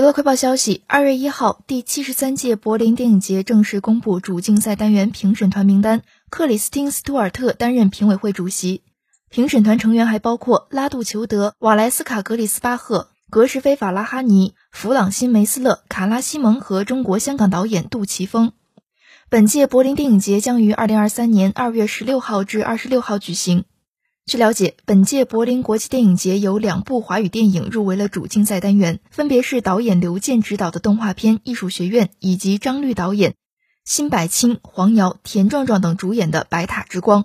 [0.00, 8.80] 娱乐快报消息：二月一号，第七十三届柏林电影节正式公布主竞赛单元评审团名单，克里斯汀·斯图尔特担任评委会主席。
[9.28, 18.52] 评审团成员还包括拉杜裘德、瓦莱斯卡格里斯巴赫、格什菲法拉哈尼、弗朗辛梅斯勒、卡拉西蒙和中国香港导演杜琪峰。
[19.28, 23.66] 本届柏林电影节将于二零二三年二月十六号至二十六号举行。
[24.30, 33.34] 据了解，本届柏林国际电影节有两部华语电影入围了主竞赛单元，分别是导演刘健执导的动画片《艺术学院》，以及张律导演、
[33.84, 37.24] 辛柏青、黄瑶、田壮壮等主演的《白塔之光》。